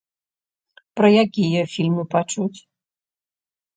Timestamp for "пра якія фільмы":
1.01-2.03